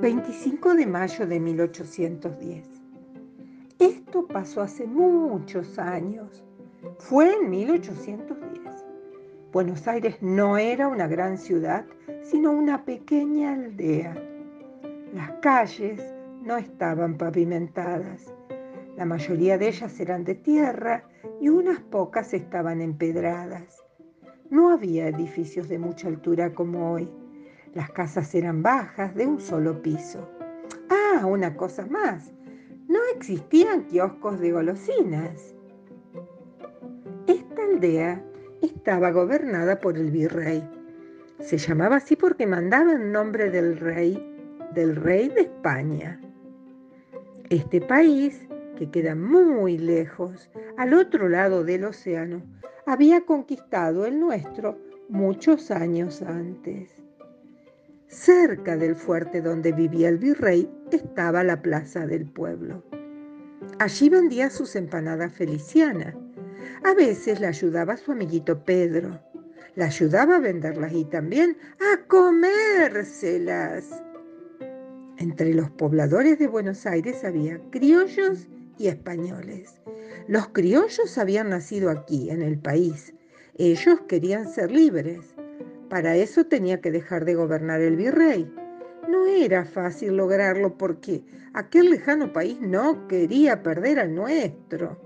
[0.00, 2.68] 25 de mayo de 1810.
[3.80, 6.44] Esto pasó hace muchos años.
[6.98, 8.86] Fue en 1810.
[9.52, 11.84] Buenos Aires no era una gran ciudad,
[12.22, 14.16] sino una pequeña aldea.
[15.12, 16.00] Las calles
[16.44, 18.32] no estaban pavimentadas.
[18.96, 21.08] La mayoría de ellas eran de tierra
[21.40, 23.84] y unas pocas estaban empedradas.
[24.48, 27.10] No había edificios de mucha altura como hoy.
[27.74, 30.28] Las casas eran bajas, de un solo piso.
[30.90, 32.32] Ah, una cosa más.
[32.88, 35.54] No existían kioscos de golosinas.
[37.26, 38.24] Esta aldea
[38.62, 40.62] estaba gobernada por el virrey.
[41.40, 44.18] Se llamaba así porque mandaba en nombre del rey,
[44.74, 46.20] del rey de España.
[47.50, 52.42] Este país, que queda muy lejos, al otro lado del océano,
[52.86, 57.07] había conquistado el nuestro muchos años antes.
[58.20, 62.82] Cerca del fuerte donde vivía el virrey estaba la plaza del pueblo.
[63.78, 66.16] Allí vendía sus empanadas felicianas.
[66.82, 69.20] A veces le ayudaba su amiguito Pedro.
[69.76, 73.84] Le ayudaba a venderlas y también a comérselas.
[75.18, 79.80] Entre los pobladores de Buenos Aires había criollos y españoles.
[80.26, 83.14] Los criollos habían nacido aquí, en el país.
[83.58, 85.37] Ellos querían ser libres.
[85.88, 88.52] Para eso tenía que dejar de gobernar el virrey.
[89.08, 94.98] No era fácil lograrlo porque aquel lejano país no quería perder al nuestro.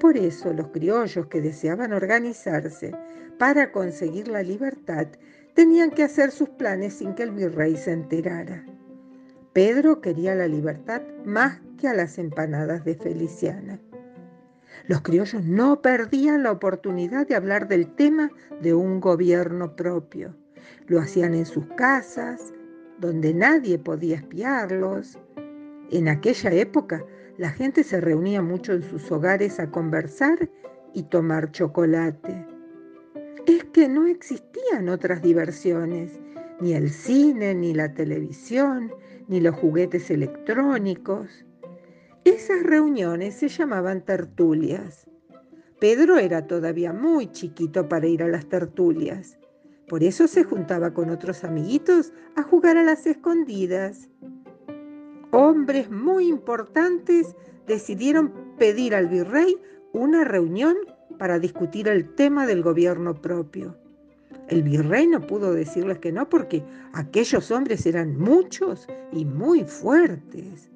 [0.00, 2.92] Por eso los criollos que deseaban organizarse
[3.38, 5.06] para conseguir la libertad
[5.54, 8.64] tenían que hacer sus planes sin que el virrey se enterara.
[9.52, 13.80] Pedro quería la libertad más que a las empanadas de Feliciana.
[14.86, 18.30] Los criollos no perdían la oportunidad de hablar del tema
[18.60, 20.34] de un gobierno propio.
[20.86, 22.52] Lo hacían en sus casas,
[22.98, 25.18] donde nadie podía espiarlos.
[25.90, 27.04] En aquella época
[27.38, 30.50] la gente se reunía mucho en sus hogares a conversar
[30.92, 32.46] y tomar chocolate.
[33.46, 36.20] Es que no existían otras diversiones,
[36.60, 38.92] ni el cine, ni la televisión,
[39.28, 41.46] ni los juguetes electrónicos.
[42.24, 45.08] Esas reuniones se llamaban tertulias.
[45.80, 49.38] Pedro era todavía muy chiquito para ir a las tertulias.
[49.88, 54.10] Por eso se juntaba con otros amiguitos a jugar a las escondidas.
[55.30, 57.34] Hombres muy importantes
[57.66, 59.56] decidieron pedir al virrey
[59.94, 60.76] una reunión
[61.18, 63.78] para discutir el tema del gobierno propio.
[64.48, 70.69] El virrey no pudo decirles que no porque aquellos hombres eran muchos y muy fuertes.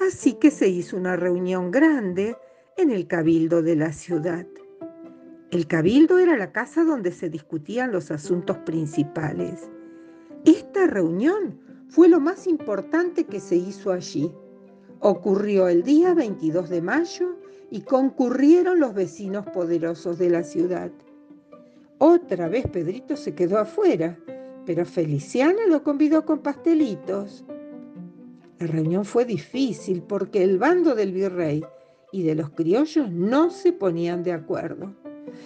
[0.00, 2.36] Así que se hizo una reunión grande
[2.76, 4.46] en el cabildo de la ciudad.
[5.50, 9.70] El cabildo era la casa donde se discutían los asuntos principales.
[10.44, 14.32] Esta reunión fue lo más importante que se hizo allí.
[15.00, 17.36] Ocurrió el día 22 de mayo
[17.70, 20.90] y concurrieron los vecinos poderosos de la ciudad.
[21.98, 24.18] Otra vez Pedrito se quedó afuera,
[24.64, 27.44] pero Feliciana lo convidó con pastelitos.
[28.60, 31.64] La reunión fue difícil porque el bando del virrey
[32.12, 34.94] y de los criollos no se ponían de acuerdo.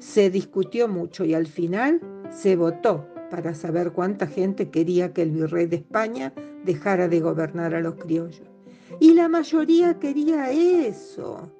[0.00, 2.00] Se discutió mucho y al final
[2.30, 6.32] se votó para saber cuánta gente quería que el virrey de España
[6.64, 8.42] dejara de gobernar a los criollos.
[8.98, 11.52] Y la mayoría quería eso.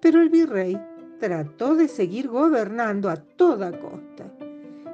[0.00, 0.80] Pero el virrey
[1.20, 4.32] trató de seguir gobernando a toda costa.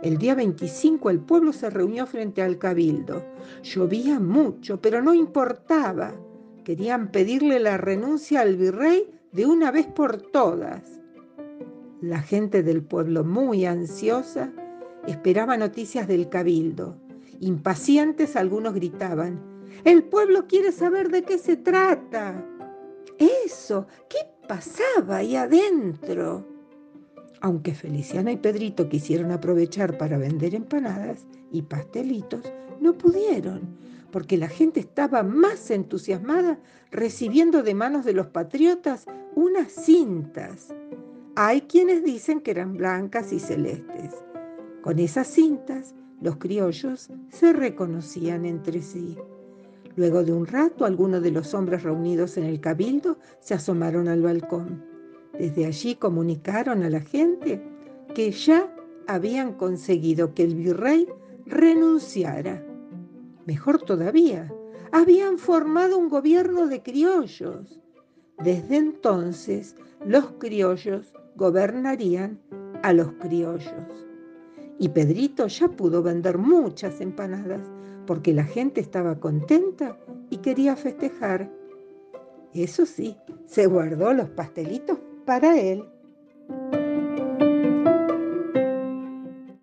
[0.02, 3.24] El día 25 el pueblo se reunió frente al cabildo.
[3.62, 6.12] Llovía mucho, pero no importaba.
[6.64, 11.00] Querían pedirle la renuncia al virrey de una vez por todas.
[12.00, 14.52] La gente del pueblo, muy ansiosa,
[15.06, 16.96] esperaba noticias del cabildo.
[17.38, 19.40] Impacientes algunos gritaban,
[19.84, 22.44] el pueblo quiere saber de qué se trata.
[23.18, 24.18] Eso, ¿qué
[24.48, 26.51] pasaba ahí adentro?
[27.42, 33.62] Aunque Feliciana y Pedrito quisieron aprovechar para vender empanadas y pastelitos, no pudieron,
[34.12, 36.60] porque la gente estaba más entusiasmada
[36.92, 40.72] recibiendo de manos de los patriotas unas cintas.
[41.34, 44.14] Hay quienes dicen que eran blancas y celestes.
[44.80, 49.16] Con esas cintas, los criollos se reconocían entre sí.
[49.96, 54.22] Luego de un rato, algunos de los hombres reunidos en el cabildo se asomaron al
[54.22, 54.91] balcón.
[55.38, 57.62] Desde allí comunicaron a la gente
[58.14, 58.74] que ya
[59.06, 61.08] habían conseguido que el virrey
[61.46, 62.64] renunciara.
[63.46, 64.52] Mejor todavía,
[64.92, 67.80] habían formado un gobierno de criollos.
[68.38, 72.38] Desde entonces los criollos gobernarían
[72.82, 74.06] a los criollos.
[74.78, 77.62] Y Pedrito ya pudo vender muchas empanadas
[78.06, 79.98] porque la gente estaba contenta
[80.28, 81.50] y quería festejar.
[82.52, 85.84] Eso sí, se guardó los pastelitos para él.